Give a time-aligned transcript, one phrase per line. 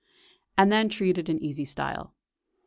[0.57, 2.15] and then treated in easy style.